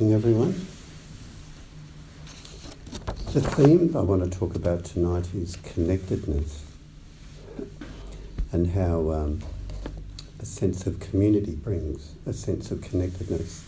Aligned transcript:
Evening, 0.00 0.14
everyone. 0.14 0.66
The 3.34 3.42
theme 3.42 3.94
I 3.94 4.00
want 4.00 4.24
to 4.24 4.30
talk 4.30 4.54
about 4.54 4.82
tonight 4.82 5.28
is 5.34 5.56
connectedness 5.56 6.64
and 8.50 8.68
how 8.68 9.10
um, 9.10 9.40
a 10.38 10.46
sense 10.46 10.86
of 10.86 11.00
community 11.00 11.54
brings 11.54 12.14
a 12.24 12.32
sense 12.32 12.70
of 12.70 12.80
connectedness. 12.80 13.62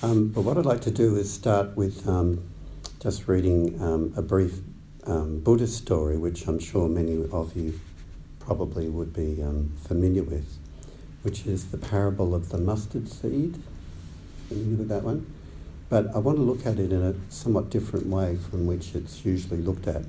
Um, 0.00 0.28
but 0.28 0.42
what 0.42 0.56
I'd 0.56 0.64
like 0.64 0.82
to 0.82 0.92
do 0.92 1.16
is 1.16 1.28
start 1.28 1.76
with 1.76 2.06
um, 2.06 2.48
just 3.00 3.26
reading 3.26 3.82
um, 3.82 4.12
a 4.16 4.22
brief 4.22 4.60
um, 5.08 5.40
Buddhist 5.40 5.76
story, 5.76 6.16
which 6.16 6.46
I'm 6.46 6.60
sure 6.60 6.88
many 6.88 7.26
of 7.32 7.56
you 7.56 7.80
probably 8.38 8.88
would 8.88 9.12
be 9.12 9.42
um, 9.42 9.72
familiar 9.82 10.22
with, 10.22 10.56
which 11.22 11.46
is 11.46 11.72
the 11.72 11.78
parable 11.78 12.32
of 12.32 12.50
the 12.50 12.58
mustard 12.58 13.08
seed. 13.08 13.60
Familiar 14.46 14.76
with 14.76 14.88
that 14.90 15.02
one? 15.02 15.26
But 15.88 16.14
I 16.14 16.18
want 16.18 16.36
to 16.38 16.42
look 16.42 16.66
at 16.66 16.78
it 16.78 16.92
in 16.92 17.02
a 17.02 17.14
somewhat 17.30 17.70
different 17.70 18.06
way 18.06 18.36
from 18.36 18.66
which 18.66 18.94
it's 18.94 19.24
usually 19.24 19.62
looked 19.62 19.86
at. 19.86 20.02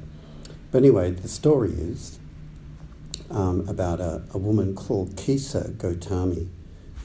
But 0.71 0.79
anyway, 0.79 1.11
the 1.11 1.27
story 1.27 1.71
is 1.71 2.19
um, 3.31 3.67
about 3.67 3.99
a, 3.99 4.23
a 4.33 4.37
woman 4.37 4.75
called 4.75 5.15
Kisa 5.15 5.71
Gotami, 5.77 6.49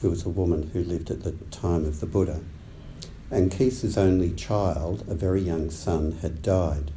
who 0.01 0.09
was 0.09 0.25
a 0.25 0.29
woman 0.29 0.71
who 0.73 0.83
lived 0.83 1.09
at 1.09 1.23
the 1.23 1.31
time 1.51 1.85
of 1.85 1.99
the 1.99 2.05
Buddha. 2.05 2.41
And 3.31 3.51
Kisa's 3.51 3.97
only 3.97 4.31
child, 4.31 5.03
a 5.07 5.15
very 5.15 5.41
young 5.41 5.69
son, 5.69 6.19
had 6.21 6.41
died. 6.41 6.91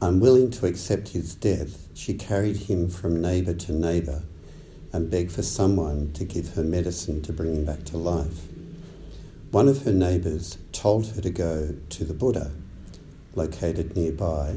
Unwilling 0.00 0.50
to 0.52 0.66
accept 0.66 1.08
his 1.08 1.34
death, 1.34 1.88
she 1.94 2.14
carried 2.14 2.56
him 2.56 2.88
from 2.88 3.20
neighbour 3.20 3.54
to 3.54 3.72
neighbour 3.72 4.22
and 4.92 5.10
begged 5.10 5.32
for 5.32 5.42
someone 5.42 6.12
to 6.12 6.24
give 6.24 6.54
her 6.54 6.62
medicine 6.62 7.22
to 7.22 7.32
bring 7.32 7.54
him 7.54 7.64
back 7.64 7.84
to 7.84 7.96
life. 7.96 8.46
One 9.52 9.68
of 9.68 9.84
her 9.84 9.92
neighbours 9.92 10.58
told 10.72 11.06
her 11.12 11.20
to 11.20 11.30
go 11.30 11.76
to 11.90 12.04
the 12.04 12.14
Buddha, 12.14 12.50
located 13.34 13.94
nearby, 13.94 14.56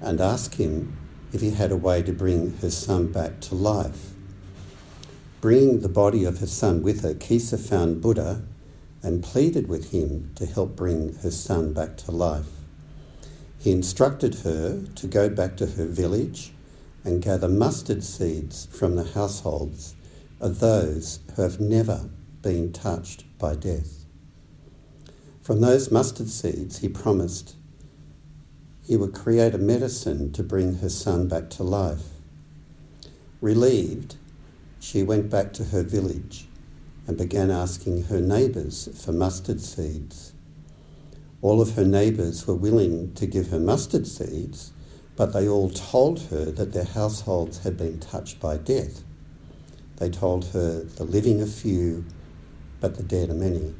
and 0.00 0.20
ask 0.20 0.54
him 0.54 0.96
if 1.32 1.40
he 1.40 1.52
had 1.52 1.72
a 1.72 1.76
way 1.76 2.02
to 2.02 2.12
bring 2.12 2.58
her 2.58 2.70
son 2.70 3.10
back 3.10 3.40
to 3.40 3.54
life. 3.54 4.10
Bringing 5.40 5.80
the 5.80 5.88
body 5.88 6.24
of 6.24 6.38
her 6.38 6.46
son 6.46 6.82
with 6.82 7.02
her, 7.02 7.14
Kisa 7.14 7.56
found 7.56 8.02
Buddha 8.02 8.42
and 9.02 9.24
pleaded 9.24 9.68
with 9.68 9.90
him 9.92 10.30
to 10.34 10.44
help 10.44 10.76
bring 10.76 11.14
her 11.22 11.30
son 11.30 11.72
back 11.72 11.96
to 11.98 12.12
life. 12.12 12.50
He 13.58 13.72
instructed 13.72 14.40
her 14.40 14.82
to 14.96 15.06
go 15.06 15.30
back 15.30 15.56
to 15.56 15.66
her 15.66 15.86
village 15.86 16.52
and 17.04 17.22
gather 17.22 17.48
mustard 17.48 18.04
seeds 18.04 18.66
from 18.66 18.96
the 18.96 19.12
households 19.12 19.96
of 20.40 20.60
those 20.60 21.20
who 21.34 21.42
have 21.42 21.58
never 21.58 22.10
been 22.42 22.72
touched 22.72 23.24
by 23.38 23.54
death. 23.54 23.95
From 25.46 25.60
those 25.60 25.92
mustard 25.92 26.28
seeds, 26.28 26.78
he 26.78 26.88
promised 26.88 27.54
he 28.84 28.96
would 28.96 29.14
create 29.14 29.54
a 29.54 29.58
medicine 29.58 30.32
to 30.32 30.42
bring 30.42 30.78
her 30.78 30.88
son 30.88 31.28
back 31.28 31.50
to 31.50 31.62
life. 31.62 32.02
Relieved, 33.40 34.16
she 34.80 35.04
went 35.04 35.30
back 35.30 35.52
to 35.52 35.66
her 35.66 35.84
village 35.84 36.48
and 37.06 37.16
began 37.16 37.52
asking 37.52 38.06
her 38.06 38.20
neighbours 38.20 38.88
for 39.00 39.12
mustard 39.12 39.60
seeds. 39.60 40.32
All 41.42 41.60
of 41.60 41.76
her 41.76 41.84
neighbours 41.84 42.44
were 42.48 42.56
willing 42.56 43.14
to 43.14 43.24
give 43.24 43.50
her 43.50 43.60
mustard 43.60 44.08
seeds, 44.08 44.72
but 45.14 45.32
they 45.32 45.46
all 45.46 45.70
told 45.70 46.22
her 46.22 46.46
that 46.46 46.72
their 46.72 46.82
households 46.82 47.58
had 47.58 47.76
been 47.76 48.00
touched 48.00 48.40
by 48.40 48.56
death. 48.56 49.04
They 49.98 50.10
told 50.10 50.46
her 50.46 50.82
the 50.82 51.04
living 51.04 51.40
are 51.40 51.46
few, 51.46 52.04
but 52.80 52.96
the 52.96 53.04
dead 53.04 53.30
are 53.30 53.34
many. 53.34 53.76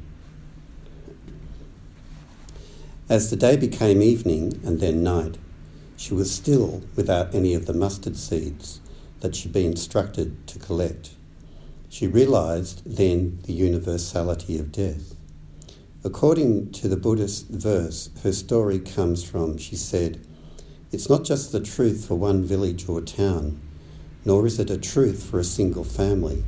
As 3.09 3.29
the 3.29 3.37
day 3.37 3.55
became 3.55 4.01
evening 4.01 4.59
and 4.65 4.81
then 4.81 5.01
night, 5.01 5.37
she 5.95 6.13
was 6.13 6.29
still 6.29 6.81
without 6.97 7.33
any 7.33 7.53
of 7.53 7.65
the 7.65 7.73
mustard 7.73 8.17
seeds 8.17 8.81
that 9.21 9.33
she'd 9.33 9.53
been 9.53 9.67
instructed 9.67 10.45
to 10.47 10.59
collect. 10.59 11.11
She 11.87 12.05
realized 12.05 12.81
then 12.85 13.39
the 13.43 13.53
universality 13.53 14.59
of 14.59 14.73
death. 14.73 15.15
According 16.03 16.73
to 16.73 16.89
the 16.89 16.97
Buddhist 16.97 17.47
verse, 17.47 18.09
her 18.23 18.33
story 18.33 18.77
comes 18.77 19.23
from, 19.23 19.57
she 19.57 19.77
said, 19.77 20.19
It's 20.91 21.09
not 21.09 21.23
just 21.23 21.53
the 21.53 21.61
truth 21.61 22.05
for 22.05 22.15
one 22.15 22.43
village 22.43 22.89
or 22.89 22.99
town, 22.99 23.61
nor 24.25 24.45
is 24.45 24.59
it 24.59 24.69
a 24.69 24.77
truth 24.77 25.23
for 25.23 25.39
a 25.39 25.45
single 25.45 25.85
family, 25.85 26.43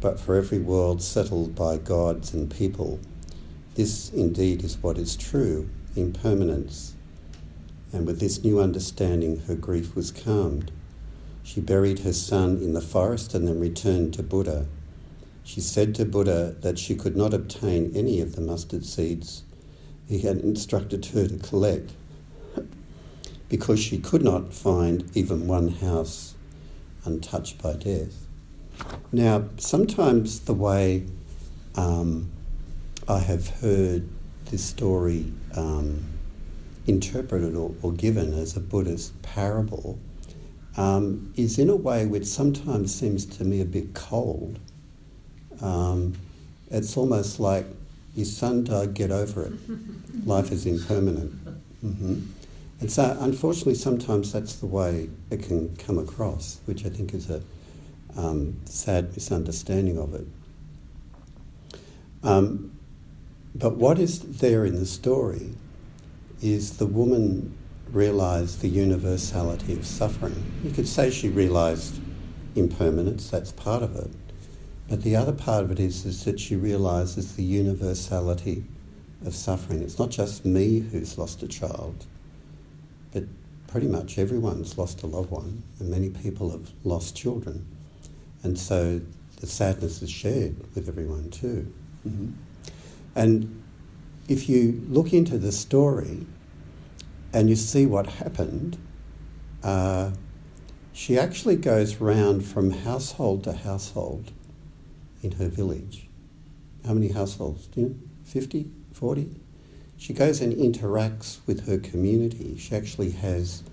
but 0.00 0.20
for 0.20 0.36
every 0.36 0.60
world 0.60 1.02
settled 1.02 1.56
by 1.56 1.76
gods 1.76 2.32
and 2.32 2.48
people. 2.48 3.00
This 3.74 4.10
indeed 4.10 4.62
is 4.62 4.78
what 4.78 4.96
is 4.96 5.16
true 5.16 5.68
impermanence. 6.00 6.94
And 7.92 8.06
with 8.06 8.20
this 8.20 8.42
new 8.44 8.60
understanding, 8.60 9.40
her 9.40 9.54
grief 9.54 9.94
was 9.94 10.10
calmed. 10.10 10.70
She 11.42 11.60
buried 11.60 12.00
her 12.00 12.12
son 12.12 12.58
in 12.58 12.74
the 12.74 12.80
forest 12.80 13.34
and 13.34 13.48
then 13.48 13.60
returned 13.60 14.14
to 14.14 14.22
Buddha. 14.22 14.66
She 15.44 15.60
said 15.60 15.94
to 15.94 16.04
Buddha 16.04 16.56
that 16.60 16.78
she 16.78 16.94
could 16.94 17.16
not 17.16 17.32
obtain 17.32 17.92
any 17.94 18.20
of 18.20 18.36
the 18.36 18.42
mustard 18.42 18.84
seeds 18.84 19.44
he 20.08 20.20
had 20.20 20.38
instructed 20.38 21.06
her 21.06 21.28
to 21.28 21.36
collect 21.38 21.92
because 23.48 23.78
she 23.80 23.98
could 23.98 24.22
not 24.22 24.52
find 24.52 25.10
even 25.14 25.46
one 25.46 25.68
house 25.68 26.34
untouched 27.04 27.62
by 27.62 27.74
death. 27.74 28.26
Now, 29.12 29.44
sometimes 29.56 30.40
the 30.40 30.54
way 30.54 31.06
um, 31.74 32.30
I 33.06 33.20
have 33.20 33.48
heard 33.60 34.08
this 34.48 34.64
story 34.64 35.32
um, 35.54 36.04
interpreted 36.86 37.54
or, 37.54 37.74
or, 37.82 37.92
given 37.92 38.32
as 38.32 38.56
a 38.56 38.60
Buddhist 38.60 39.20
parable 39.22 39.98
um, 40.76 41.32
is 41.36 41.58
in 41.58 41.68
a 41.68 41.76
way 41.76 42.06
which 42.06 42.26
sometimes 42.26 42.94
seems 42.94 43.26
to 43.26 43.44
me 43.44 43.60
a 43.60 43.64
bit 43.64 43.94
cold. 43.94 44.58
Um, 45.60 46.14
it's 46.70 46.96
almost 46.96 47.40
like 47.40 47.66
your 48.14 48.26
son 48.26 48.64
died, 48.64 48.94
get 48.94 49.10
over 49.10 49.46
it. 49.46 49.52
Life 50.26 50.50
is 50.50 50.66
impermanent. 50.66 51.32
Mm-hmm. 51.84 52.20
And 52.80 52.92
so, 52.92 53.16
unfortunately, 53.20 53.74
sometimes 53.74 54.32
that's 54.32 54.56
the 54.56 54.66
way 54.66 55.08
it 55.30 55.42
can 55.42 55.76
come 55.76 55.98
across, 55.98 56.60
which 56.66 56.86
I 56.86 56.90
think 56.90 57.12
is 57.12 57.28
a 57.28 57.42
um, 58.16 58.60
sad 58.66 59.12
misunderstanding 59.14 59.98
of 59.98 60.14
it. 60.14 60.26
Um, 62.22 62.77
but 63.58 63.76
what 63.76 63.98
is 63.98 64.20
there 64.20 64.64
in 64.64 64.76
the 64.76 64.86
story 64.86 65.54
is 66.40 66.76
the 66.76 66.86
woman 66.86 67.56
realised 67.90 68.60
the 68.60 68.68
universality 68.68 69.72
of 69.72 69.86
suffering. 69.86 70.44
You 70.62 70.70
could 70.70 70.86
say 70.86 71.10
she 71.10 71.28
realised 71.28 72.00
impermanence, 72.54 73.30
that's 73.30 73.52
part 73.52 73.82
of 73.82 73.96
it. 73.96 74.10
But 74.88 75.02
the 75.02 75.16
other 75.16 75.32
part 75.32 75.64
of 75.64 75.70
it 75.70 75.80
is, 75.80 76.04
is 76.04 76.24
that 76.24 76.40
she 76.40 76.56
realises 76.56 77.34
the 77.34 77.42
universality 77.42 78.64
of 79.24 79.34
suffering. 79.34 79.82
It's 79.82 79.98
not 79.98 80.10
just 80.10 80.44
me 80.44 80.80
who's 80.80 81.18
lost 81.18 81.42
a 81.42 81.48
child, 81.48 82.06
but 83.12 83.24
pretty 83.66 83.86
much 83.86 84.18
everyone's 84.18 84.78
lost 84.78 85.02
a 85.02 85.06
loved 85.06 85.30
one, 85.30 85.62
and 85.78 85.90
many 85.90 86.10
people 86.10 86.50
have 86.50 86.70
lost 86.84 87.16
children. 87.16 87.66
And 88.42 88.58
so 88.58 89.00
the 89.40 89.46
sadness 89.46 90.02
is 90.02 90.10
shared 90.10 90.56
with 90.74 90.88
everyone 90.88 91.30
too. 91.30 91.72
Mm-hmm. 92.06 92.32
And 93.18 93.64
if 94.28 94.48
you 94.48 94.80
look 94.88 95.12
into 95.12 95.38
the 95.38 95.50
story 95.50 96.24
and 97.32 97.50
you 97.50 97.56
see 97.56 97.84
what 97.84 98.06
happened, 98.06 98.78
uh, 99.64 100.12
she 100.92 101.18
actually 101.18 101.56
goes 101.56 101.96
round 101.96 102.46
from 102.46 102.70
household 102.70 103.42
to 103.42 103.54
household 103.54 104.30
in 105.20 105.32
her 105.32 105.48
village. 105.48 106.06
How 106.86 106.94
many 106.94 107.08
households? 107.08 107.66
Do 107.66 107.80
you 107.80 107.86
know? 107.88 107.94
50, 108.24 108.70
40? 108.92 109.30
She 109.96 110.12
goes 110.12 110.40
and 110.40 110.52
interacts 110.52 111.40
with 111.44 111.66
her 111.66 111.78
community. 111.78 112.56
She 112.56 112.76
actually 112.76 113.10
has 113.10 113.64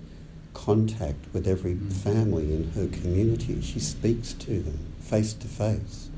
contact 0.55 1.23
with 1.33 1.45
every 1.47 1.75
family 1.75 2.51
in 2.51 2.71
her 2.71 2.87
community. 2.87 3.61
She 3.61 3.79
speaks 3.79 4.33
to 4.33 4.61
them 4.61 4.79
face 5.01 5.33
to 5.33 5.47
face. 5.47 6.09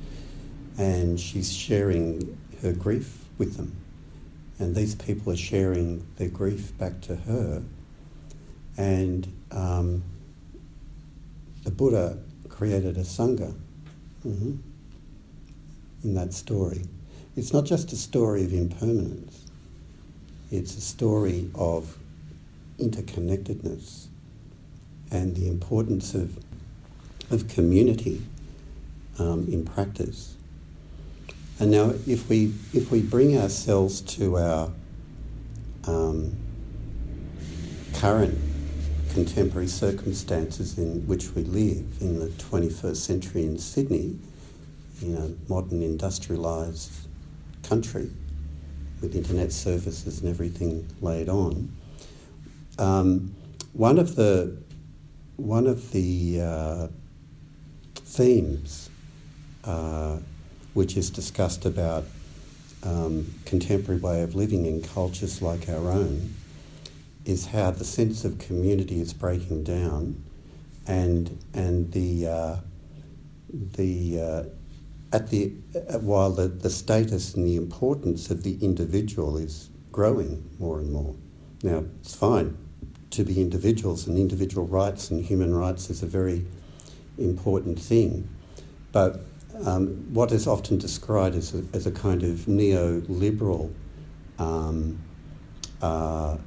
And 0.77 1.19
she's 1.19 1.51
sharing 1.51 2.37
her 2.61 2.73
grief 2.73 3.25
with 3.37 3.57
them. 3.57 3.75
And 4.59 4.75
these 4.75 4.95
people 4.95 5.31
are 5.33 5.37
sharing 5.37 6.07
their 6.17 6.29
grief 6.29 6.75
back 6.77 7.01
to 7.01 7.15
her. 7.15 7.63
And 8.75 9.31
um, 9.51 10.03
the 11.63 11.71
Buddha 11.71 12.17
created 12.49 12.97
a 12.97 13.01
Sangha 13.01 13.53
mm-hmm, 14.25 14.55
in 16.03 16.13
that 16.15 16.33
story. 16.33 16.85
It's 17.35 17.53
not 17.53 17.65
just 17.65 17.91
a 17.91 17.95
story 17.95 18.43
of 18.43 18.53
impermanence, 18.53 19.45
it's 20.51 20.75
a 20.75 20.81
story 20.81 21.51
of 21.53 21.97
interconnectedness 22.79 24.07
and 25.11 25.35
the 25.35 25.47
importance 25.47 26.13
of, 26.13 26.37
of 27.31 27.47
community 27.47 28.21
um, 29.19 29.47
in 29.47 29.65
practice. 29.65 30.36
And 31.59 31.71
now, 31.71 31.93
if 32.05 32.29
we 32.29 32.53
if 32.73 32.91
we 32.91 33.01
bring 33.01 33.37
ourselves 33.37 34.01
to 34.01 34.37
our 34.37 34.71
um, 35.85 36.35
current 37.95 38.37
contemporary 39.09 39.67
circumstances 39.67 40.77
in 40.77 41.07
which 41.07 41.31
we 41.31 41.43
live 41.43 41.85
in 41.99 42.19
the 42.19 42.27
21st 42.27 42.97
century 42.97 43.43
in 43.43 43.57
Sydney, 43.57 44.19
in 45.01 45.15
a 45.15 45.51
modern 45.51 45.81
industrialised 45.81 46.91
country 47.63 48.11
with 49.01 49.15
internet 49.15 49.51
services 49.51 50.21
and 50.21 50.29
everything 50.29 50.87
laid 51.01 51.29
on. 51.29 51.75
Um, 52.77 53.35
one 53.73 53.97
of 53.97 54.15
the 54.15 54.57
one 55.37 55.67
of 55.67 55.91
the 55.91 56.41
uh, 56.41 56.87
themes 57.95 58.89
uh, 59.63 60.17
which 60.77 60.95
is 60.95 61.09
discussed 61.09 61.65
about 61.65 62.05
um, 62.83 63.33
contemporary 63.45 63.99
way 63.99 64.21
of 64.21 64.35
living 64.35 64.67
in 64.67 64.79
cultures 64.79 65.41
like 65.41 65.67
our 65.67 65.89
own 65.89 66.35
is 67.25 67.47
how 67.47 67.71
the 67.71 67.83
sense 67.83 68.23
of 68.23 68.37
community 68.37 69.01
is 69.01 69.11
breaking 69.11 69.63
down, 69.63 70.23
and 70.85 71.43
and 71.51 71.91
the 71.93 72.27
uh, 72.27 72.55
the 73.49 74.21
uh, 74.21 74.43
at 75.11 75.31
the 75.31 75.51
uh, 75.75 75.97
while 75.97 76.29
the, 76.29 76.47
the 76.47 76.69
status 76.69 77.33
and 77.33 77.47
the 77.47 77.55
importance 77.55 78.29
of 78.29 78.43
the 78.43 78.63
individual 78.63 79.35
is 79.35 79.71
growing 79.91 80.47
more 80.59 80.79
and 80.79 80.91
more. 80.91 81.15
Now 81.63 81.85
it's 82.01 82.15
fine 82.15 82.55
to 83.09 83.23
be 83.23 83.41
individuals, 83.41 84.05
and 84.05 84.15
individual 84.15 84.67
rights 84.67 85.09
and 85.09 85.25
human 85.25 85.55
rights 85.55 85.89
is 85.89 86.03
a 86.03 86.07
very 86.07 86.45
important 87.17 87.79
thing, 87.79 88.29
but 88.91 89.21
um, 89.65 90.13
what 90.13 90.31
is 90.31 90.47
often 90.47 90.77
described 90.77 91.35
as 91.35 91.53
a, 91.53 91.63
as 91.73 91.87
a 91.87 91.91
kind 91.91 92.23
of 92.23 92.45
neoliberal 92.45 93.73
um, 94.39 95.01
uh, 95.81 96.37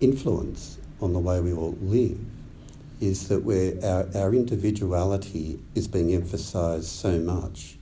influence 0.00 0.78
on 1.00 1.12
the 1.12 1.18
way 1.18 1.40
we 1.40 1.52
all 1.52 1.76
live 1.80 2.18
is 3.00 3.28
that 3.28 3.42
where 3.42 3.74
our, 3.84 4.08
our 4.14 4.34
individuality 4.34 5.58
is 5.74 5.88
being 5.88 6.14
emphasised 6.14 6.86
so 6.86 7.18
much 7.18 7.76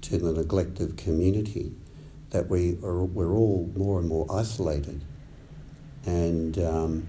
to 0.00 0.16
the 0.16 0.32
neglect 0.32 0.80
of 0.80 0.96
community 0.96 1.72
that 2.30 2.48
we 2.48 2.78
are, 2.82 3.04
we're 3.04 3.32
all 3.32 3.70
more 3.74 3.98
and 3.98 4.08
more 4.08 4.26
isolated. 4.30 5.02
And, 6.06 6.56
um, 6.58 7.08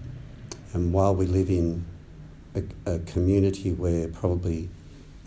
and 0.74 0.92
while 0.92 1.16
we 1.16 1.28
live 1.28 1.50
in 1.50 1.86
a, 2.56 2.64
a 2.96 3.00
community 3.00 3.72
where 3.72 4.08
probably 4.08 4.70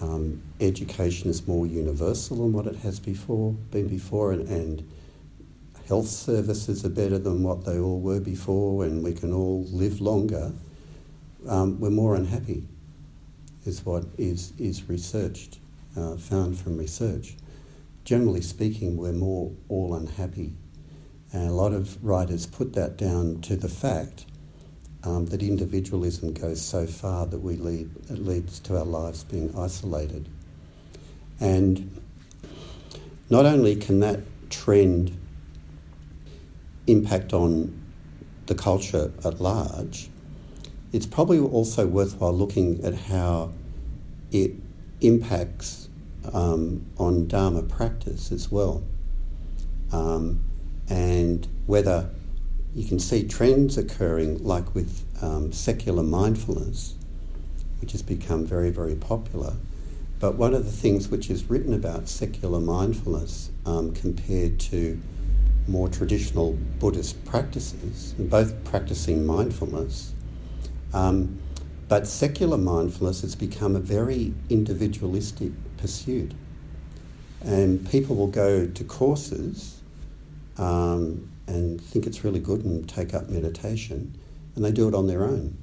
um, 0.04 0.42
education 0.60 1.30
is 1.30 1.46
more 1.46 1.66
universal 1.66 2.36
than 2.36 2.52
what 2.52 2.66
it 2.66 2.76
has 2.76 3.00
before 3.00 3.52
been 3.70 3.88
before, 3.88 4.32
and, 4.32 4.46
and 4.48 4.88
health 5.88 6.08
services 6.08 6.84
are 6.84 6.90
better 6.90 7.18
than 7.18 7.42
what 7.42 7.64
they 7.64 7.78
all 7.78 8.00
were 8.00 8.20
before, 8.20 8.84
and 8.84 9.02
we 9.02 9.12
can 9.12 9.32
all 9.32 9.64
live 9.70 10.00
longer, 10.00 10.52
um, 11.48 11.80
we're 11.80 11.90
more 11.90 12.14
unhappy, 12.14 12.66
is 13.64 13.84
what 13.84 14.04
is, 14.18 14.52
is 14.58 14.88
researched, 14.88 15.58
uh, 15.96 16.16
found 16.16 16.58
from 16.58 16.76
research. 16.76 17.36
Generally 18.04 18.42
speaking, 18.42 18.96
we're 18.96 19.12
more 19.12 19.52
all 19.68 19.94
unhappy. 19.94 20.54
And 21.32 21.48
a 21.48 21.52
lot 21.52 21.72
of 21.72 22.02
writers 22.04 22.46
put 22.46 22.74
that 22.74 22.96
down 22.96 23.40
to 23.42 23.56
the 23.56 23.68
fact 23.68 24.26
um, 25.04 25.26
that 25.26 25.42
individualism 25.42 26.32
goes 26.32 26.60
so 26.62 26.86
far 26.86 27.26
that 27.26 27.40
we 27.40 27.56
lead, 27.56 27.90
it 28.10 28.18
leads 28.18 28.58
to 28.60 28.78
our 28.78 28.84
lives 28.84 29.24
being 29.24 29.54
isolated. 29.56 30.28
And 31.40 32.00
not 33.28 33.44
only 33.44 33.76
can 33.76 34.00
that 34.00 34.20
trend 34.50 35.16
impact 36.86 37.32
on 37.32 37.82
the 38.46 38.54
culture 38.54 39.12
at 39.24 39.40
large, 39.40 40.10
it's 40.92 41.06
probably 41.06 41.38
also 41.38 41.86
worthwhile 41.86 42.32
looking 42.32 42.84
at 42.84 42.94
how 42.94 43.52
it 44.30 44.52
impacts 45.00 45.88
um, 46.32 46.86
on 46.98 47.26
Dharma 47.26 47.62
practice 47.62 48.32
as 48.32 48.50
well. 48.50 48.84
Um, 49.92 50.44
and 50.88 51.46
whether 51.66 52.10
you 52.74 52.86
can 52.86 52.98
see 52.98 53.26
trends 53.26 53.78
occurring, 53.78 54.42
like 54.44 54.74
with 54.74 55.04
um, 55.22 55.52
secular 55.52 56.02
mindfulness, 56.02 56.94
which 57.80 57.92
has 57.92 58.02
become 58.02 58.44
very, 58.44 58.70
very 58.70 58.96
popular. 58.96 59.54
But 60.18 60.34
one 60.34 60.54
of 60.54 60.64
the 60.64 60.72
things 60.72 61.08
which 61.08 61.30
is 61.30 61.44
written 61.50 61.72
about 61.72 62.08
secular 62.08 62.60
mindfulness 62.60 63.50
um, 63.64 63.92
compared 63.92 64.58
to 64.60 65.00
more 65.68 65.88
traditional 65.88 66.58
Buddhist 66.78 67.24
practices, 67.24 68.14
both 68.18 68.64
practicing 68.64 69.24
mindfulness, 69.24 70.12
um, 70.92 71.38
but 71.88 72.06
secular 72.06 72.56
mindfulness 72.56 73.20
has 73.20 73.36
become 73.36 73.76
a 73.76 73.80
very 73.80 74.34
individualistic 74.48 75.52
pursuit. 75.76 76.32
And 77.42 77.88
people 77.90 78.16
will 78.16 78.26
go 78.26 78.66
to 78.66 78.84
courses 78.84 79.80
um, 80.56 81.28
and 81.46 81.80
think 81.80 82.06
it's 82.06 82.24
really 82.24 82.40
good 82.40 82.64
and 82.64 82.88
take 82.88 83.14
up 83.14 83.28
meditation, 83.28 84.18
and 84.54 84.64
they 84.64 84.72
do 84.72 84.88
it 84.88 84.94
on 84.94 85.06
their 85.06 85.24
own. 85.24 85.58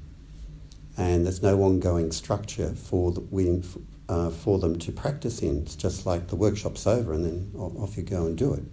And 0.97 1.25
there's 1.25 1.41
no 1.41 1.61
ongoing 1.61 2.11
structure 2.11 2.73
for, 2.75 3.11
the, 3.11 3.63
uh, 4.09 4.29
for 4.29 4.59
them 4.59 4.77
to 4.79 4.91
practice 4.91 5.41
in. 5.41 5.59
It's 5.59 5.75
just 5.75 6.05
like 6.05 6.27
the 6.27 6.35
workshop's 6.35 6.85
over 6.85 7.13
and 7.13 7.25
then 7.25 7.51
off 7.55 7.95
you 7.97 8.03
go 8.03 8.25
and 8.25 8.37
do 8.37 8.53
it. 8.53 8.63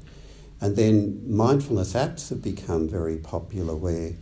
And 0.60 0.75
then 0.75 1.22
mindfulness 1.25 1.93
apps 1.93 2.31
have 2.31 2.43
become 2.43 2.88
very 2.88 3.16
popular 3.16 3.76
where 3.76 4.14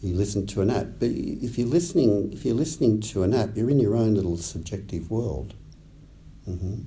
you 0.00 0.14
listen 0.14 0.46
to 0.46 0.62
an 0.62 0.70
app. 0.70 0.86
But 1.00 1.10
if 1.10 1.58
you're 1.58 1.68
listening, 1.68 2.32
if 2.32 2.44
you're 2.44 2.54
listening 2.54 3.00
to 3.00 3.24
an 3.24 3.34
app, 3.34 3.56
you're 3.56 3.68
in 3.68 3.80
your 3.80 3.96
own 3.96 4.14
little 4.14 4.36
subjective 4.36 5.10
world. 5.10 5.54
Mm-hmm. 6.48 6.82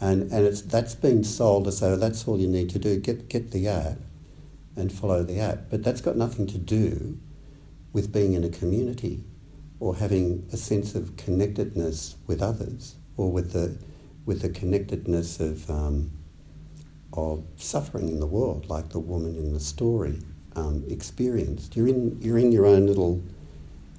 And, 0.00 0.32
and 0.32 0.46
it's, 0.46 0.62
that's 0.62 0.94
been 0.94 1.24
sold 1.24 1.66
as 1.66 1.80
though 1.80 1.96
that's 1.96 2.28
all 2.28 2.38
you 2.38 2.46
need 2.46 2.70
to 2.70 2.78
do. 2.78 3.00
Get, 3.00 3.28
get 3.28 3.50
the 3.50 3.66
app 3.66 3.98
and 4.78 4.92
follow 4.92 5.22
the 5.22 5.40
app. 5.40 5.64
But 5.70 5.82
that's 5.82 6.00
got 6.00 6.16
nothing 6.16 6.46
to 6.48 6.58
do 6.58 7.18
with 7.92 8.12
being 8.12 8.34
in 8.34 8.44
a 8.44 8.48
community 8.48 9.24
or 9.80 9.96
having 9.96 10.46
a 10.52 10.56
sense 10.56 10.94
of 10.94 11.16
connectedness 11.16 12.16
with 12.26 12.42
others 12.42 12.96
or 13.16 13.30
with 13.30 13.52
the, 13.52 13.78
with 14.24 14.42
the 14.42 14.48
connectedness 14.48 15.40
of, 15.40 15.68
um, 15.70 16.10
of 17.12 17.44
suffering 17.56 18.08
in 18.08 18.20
the 18.20 18.26
world, 18.26 18.68
like 18.68 18.90
the 18.90 18.98
woman 18.98 19.36
in 19.36 19.52
the 19.52 19.60
story 19.60 20.20
um, 20.56 20.84
experienced. 20.88 21.76
You're 21.76 21.88
in, 21.88 22.18
you're 22.20 22.38
in 22.38 22.52
your 22.52 22.66
own 22.66 22.86
little 22.86 23.22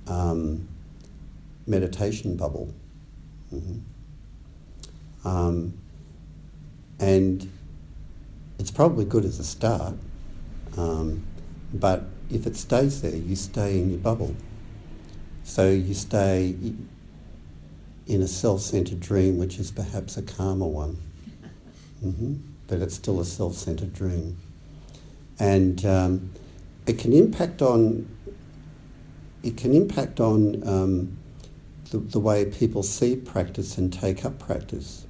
um, 0.08 0.68
meditation 1.68 2.36
bubble. 2.36 2.74
Mm-hmm. 3.54 5.28
Um, 5.28 5.74
and 7.00 7.50
it's 8.58 8.72
probably 8.72 9.06
good 9.06 9.26
as 9.26 9.40
a 9.40 9.44
start 9.44 9.96
um, 10.80 11.24
but 11.74 12.04
if 12.30 12.48
it 12.48 12.56
stays 12.56 13.02
there, 13.02 13.16
you 13.16 13.36
stay 13.36 13.80
in 13.80 13.90
your 13.90 14.00
bubble. 14.00 14.36
So 15.44 15.70
you 15.70 15.94
stay 15.94 16.56
in 18.08 18.22
a 18.22 18.28
self 18.28 18.62
centered 18.62 19.00
dream, 19.00 19.38
which 19.38 19.60
is 19.60 19.72
perhaps 19.72 20.16
a 20.16 20.22
calmer 20.22 20.68
one. 20.68 20.98
Mm-hmm. 22.04 22.36
But 22.68 22.80
it's 22.80 22.96
still 22.96 23.20
a 23.20 23.26
self 23.26 23.56
centered 23.56 23.94
dream. 23.94 24.38
And 25.40 25.86
um, 25.86 26.32
it 26.86 26.98
can 26.98 27.14
impact 27.14 27.62
on 27.62 28.08
it 29.44 29.58
can 29.58 29.74
impact 29.74 30.20
on 30.20 30.68
um, 30.68 31.18
the, 31.92 31.98
the, 31.98 32.20
way 32.20 32.44
people 32.44 32.84
see 32.84 33.16
practice 33.16 33.78
and 33.78 33.92
take 33.92 34.26
up 34.26 34.38
practice. 34.38 35.06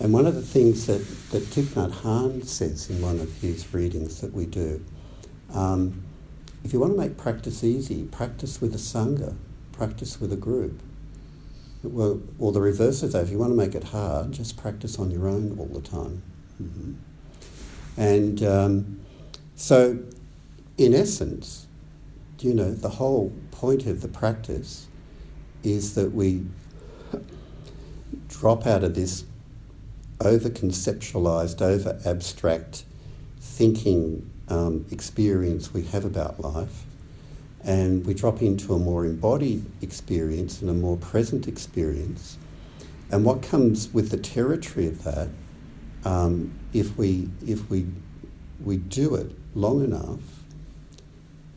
And 0.00 0.12
one 0.12 0.26
of 0.26 0.34
the 0.34 0.42
things 0.42 0.86
that, 0.86 1.06
that 1.32 1.42
Thich 1.42 1.74
Nhat 1.74 1.92
Hanh 2.00 2.46
says 2.46 2.88
in 2.88 3.02
one 3.02 3.20
of 3.20 3.30
his 3.42 3.74
readings 3.74 4.22
that 4.22 4.32
we 4.32 4.46
do 4.46 4.82
um, 5.52 6.02
if 6.64 6.72
you 6.72 6.80
want 6.80 6.92
to 6.92 6.98
make 6.98 7.16
practice 7.16 7.64
easy, 7.64 8.04
practice 8.04 8.60
with 8.60 8.74
a 8.74 8.78
sangha, 8.78 9.36
practice 9.72 10.20
with 10.20 10.32
a 10.32 10.36
group. 10.36 10.82
Well, 11.82 12.20
or 12.38 12.52
the 12.52 12.60
reverse 12.60 13.02
of 13.02 13.12
that, 13.12 13.22
if 13.22 13.30
you 13.30 13.38
want 13.38 13.52
to 13.52 13.56
make 13.56 13.74
it 13.74 13.84
hard, 13.84 14.32
just 14.32 14.56
practice 14.56 14.98
on 14.98 15.10
your 15.10 15.28
own 15.28 15.56
all 15.58 15.66
the 15.66 15.80
time. 15.80 16.22
Mm-hmm. 16.60 16.94
And 17.96 18.42
um, 18.42 19.00
so, 19.54 19.98
in 20.76 20.94
essence, 20.94 21.66
you 22.40 22.54
know, 22.54 22.72
the 22.72 22.90
whole 22.90 23.32
point 23.50 23.86
of 23.86 24.00
the 24.00 24.08
practice 24.08 24.88
is 25.62 25.94
that 25.94 26.12
we 26.12 26.44
drop 28.28 28.66
out 28.66 28.84
of 28.84 28.94
this 28.94 29.24
over 30.20 30.48
conceptualized, 30.48 31.60
over 31.62 32.00
abstract 32.04 32.84
thinking 33.40 34.28
um, 34.48 34.86
experience 34.90 35.72
we 35.72 35.82
have 35.84 36.04
about 36.04 36.40
life, 36.40 36.84
and 37.62 38.06
we 38.06 38.14
drop 38.14 38.42
into 38.42 38.74
a 38.74 38.78
more 38.78 39.04
embodied 39.04 39.64
experience 39.82 40.60
and 40.60 40.70
a 40.70 40.74
more 40.74 40.96
present 40.96 41.48
experience. 41.48 42.38
And 43.10 43.24
what 43.24 43.42
comes 43.42 43.92
with 43.92 44.10
the 44.10 44.18
territory 44.18 44.86
of 44.86 45.04
that 45.04 45.28
um, 46.04 46.52
if 46.72 46.96
we 46.96 47.28
if 47.46 47.68
we 47.70 47.86
we 48.62 48.76
do 48.76 49.14
it 49.14 49.32
long 49.54 49.84
enough, 49.84 50.20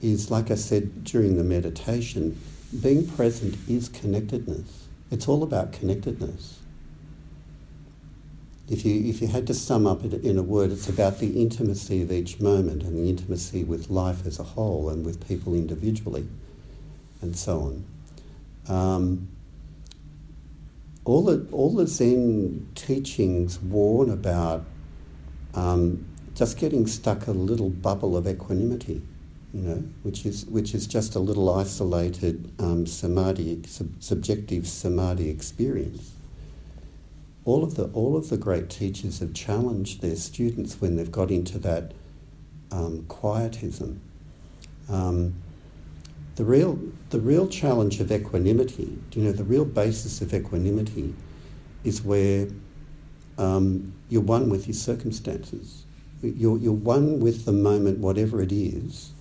is 0.01 0.31
like 0.31 0.51
I 0.51 0.55
said 0.55 1.03
during 1.03 1.37
the 1.37 1.43
meditation, 1.43 2.39
being 2.81 3.07
present 3.07 3.57
is 3.67 3.89
connectedness. 3.89 4.87
It's 5.09 5.27
all 5.27 5.43
about 5.43 5.73
connectedness. 5.73 6.60
If 8.71 8.85
you, 8.85 9.09
if 9.09 9.21
you 9.21 9.27
had 9.27 9.47
to 9.47 9.53
sum 9.53 9.85
up 9.85 10.05
it 10.05 10.13
in 10.13 10.37
a 10.37 10.43
word, 10.43 10.71
it's 10.71 10.87
about 10.87 11.19
the 11.19 11.41
intimacy 11.41 12.01
of 12.01 12.09
each 12.09 12.39
moment 12.39 12.83
and 12.83 12.95
the 12.95 13.09
intimacy 13.09 13.65
with 13.65 13.89
life 13.89 14.25
as 14.25 14.39
a 14.39 14.43
whole 14.43 14.87
and 14.87 15.05
with 15.05 15.27
people 15.27 15.53
individually 15.53 16.25
and 17.21 17.35
so 17.35 17.59
on. 17.59 18.73
Um, 18.73 19.27
all, 21.03 21.25
the, 21.25 21.45
all 21.51 21.75
the 21.75 21.85
Zen 21.85 22.69
teachings 22.73 23.59
warn 23.59 24.09
about 24.09 24.63
um, 25.53 26.05
just 26.33 26.57
getting 26.57 26.87
stuck 26.87 27.27
a 27.27 27.31
little 27.31 27.69
bubble 27.69 28.15
of 28.15 28.25
equanimity, 28.25 29.01
you 29.53 29.61
know, 29.63 29.83
which 30.03 30.25
is, 30.25 30.45
which 30.45 30.73
is 30.73 30.87
just 30.87 31.13
a 31.13 31.19
little 31.19 31.53
isolated 31.53 32.49
um, 32.57 32.85
samadhi, 32.85 33.63
sub- 33.67 34.01
subjective 34.01 34.65
samadhi 34.65 35.29
experience. 35.29 36.13
All 37.43 37.63
of, 37.63 37.75
the, 37.75 37.85
all 37.85 38.15
of 38.15 38.29
the 38.29 38.37
great 38.37 38.69
teachers 38.69 39.19
have 39.19 39.33
challenged 39.33 40.01
their 40.01 40.15
students 40.15 40.79
when 40.79 40.95
they've 40.95 41.11
got 41.11 41.31
into 41.31 41.57
that 41.59 41.93
um, 42.71 43.05
quietism. 43.07 43.99
Um, 44.89 45.35
the 46.35 46.45
real, 46.45 46.79
the 47.09 47.19
real 47.19 47.47
challenge 47.47 47.99
of 47.99 48.11
equanimity, 48.11 48.97
you 49.13 49.23
know, 49.23 49.31
the 49.31 49.43
real 49.43 49.65
basis 49.65 50.21
of 50.21 50.33
equanimity 50.33 51.13
is 51.83 52.03
where 52.03 52.47
um, 53.37 53.93
you're 54.09 54.21
one 54.21 54.49
with 54.49 54.67
your 54.67 54.75
circumstances. 54.75 55.85
You're, 56.21 56.57
you're 56.57 56.73
one 56.73 57.19
with 57.19 57.45
the 57.45 57.51
moment, 57.51 57.99
whatever 57.99 58.41
it 58.41 58.51
is, 58.51 59.13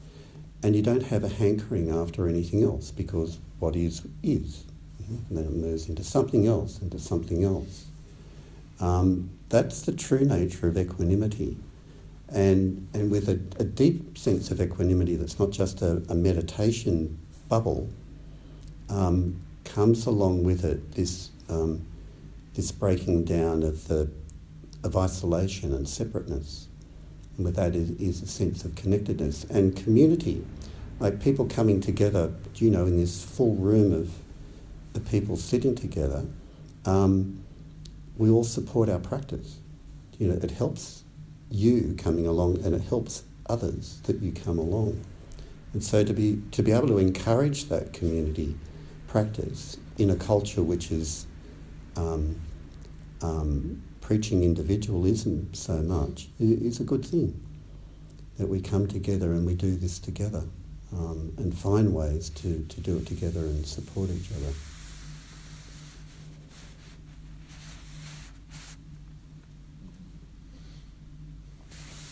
and 0.63 0.77
you 0.77 0.83
don't 0.83 1.05
have 1.05 1.25
a 1.25 1.29
hankering 1.29 1.91
after 1.91 2.29
anything 2.29 2.63
else 2.63 2.91
because 2.91 3.39
what 3.59 3.75
is, 3.75 4.03
is. 4.23 4.65
And 5.09 5.39
then 5.39 5.45
it 5.45 5.53
moves 5.53 5.89
into 5.89 6.05
something 6.05 6.47
else, 6.47 6.81
into 6.81 6.99
something 6.99 7.43
else. 7.43 7.87
Um, 8.81 9.31
that's 9.49 9.83
the 9.83 9.93
true 9.93 10.25
nature 10.25 10.69
of 10.69 10.79
equanimity. 10.79 11.57
And, 12.29 12.89
and 12.95 13.11
with 13.11 13.29
a, 13.29 13.41
a 13.61 13.65
deep 13.65 14.17
sense 14.17 14.51
of 14.51 14.61
equanimity 14.61 15.17
that's 15.17 15.39
not 15.39 15.51
just 15.51 15.83
a, 15.83 16.03
a 16.09 16.15
meditation 16.15 17.19
bubble, 17.49 17.91
um, 18.89 19.41
comes 19.65 20.07
along 20.07 20.45
with 20.45 20.65
it 20.65 20.93
this, 20.93 21.31
um, 21.49 21.85
this 22.55 22.73
breaking 22.73 23.25
down 23.25 23.63
of, 23.63 23.89
the, 23.89 24.11
of 24.83 24.97
isolation 24.97 25.75
and 25.75 25.89
separateness. 25.89 26.69
And 27.37 27.45
with 27.45 27.57
that 27.57 27.75
is, 27.75 27.91
is 27.93 28.23
a 28.23 28.27
sense 28.27 28.65
of 28.65 28.75
connectedness 28.75 29.45
and 29.45 29.77
community. 29.77 30.45
Like 31.01 31.21
people 31.21 31.47
coming 31.47 31.81
together, 31.81 32.33
you 32.57 32.71
know, 32.71 32.87
in 32.87 32.97
this 32.97 33.25
full 33.25 33.55
room 33.55 33.93
of 33.93 34.13
the 34.93 35.01
people 35.01 35.37
sitting 35.37 35.75
together, 35.75 36.27
um, 36.85 37.43
we 38.21 38.29
all 38.29 38.45
support 38.45 38.91
our 38.91 38.99
practice. 38.99 39.57
You 40.19 40.29
know, 40.29 40.35
it 40.35 40.51
helps 40.51 41.05
you 41.51 41.95
coming 41.97 42.27
along 42.27 42.63
and 42.63 42.75
it 42.75 42.83
helps 42.83 43.25
others 43.47 43.99
that 44.05 44.21
you 44.21 44.31
come 44.31 44.59
along. 44.59 45.01
And 45.73 45.83
so 45.83 46.05
to 46.05 46.13
be, 46.13 46.43
to 46.51 46.63
be 46.63 46.71
able 46.71 46.89
to 46.89 46.99
encourage 46.99 47.71
that 47.71 47.95
community 47.95 48.57
practice 49.09 49.79
in 49.97 50.11
a 50.11 50.17
culture 50.17 50.63
which 50.63 50.91
is 50.91 51.27
um, 51.97 52.39
um, 53.23 53.83
preaching 54.03 54.45
individualism 54.45 55.49
so 55.55 55.79
much 55.79 56.29
is 56.39 56.79
a 56.79 56.85
good 56.85 57.07
thing. 57.07 57.41
That 58.37 58.49
we 58.49 58.61
come 58.61 58.87
together 58.87 59.33
and 59.33 59.47
we 59.47 59.55
do 59.55 59.77
this 59.77 59.99
together 59.99 60.45
um, 60.93 61.33
and 61.39 61.57
find 61.57 61.95
ways 61.95 62.29
to, 62.31 62.67
to 62.69 62.81
do 62.83 62.99
it 62.99 63.07
together 63.07 63.41
and 63.41 63.65
support 63.65 64.11
each 64.11 64.31
other. 64.33 64.53